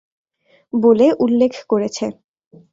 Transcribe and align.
বলে 0.73 1.07
উল্লেখ 1.19 1.53
করেছে। 1.69 2.05